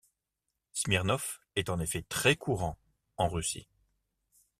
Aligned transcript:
Smirnov 0.73 1.41
est 1.55 1.69
en 1.69 1.79
effet 1.79 2.01
très 2.01 2.35
courant 2.35 2.75
en 3.17 3.29
Russie. 3.29 3.67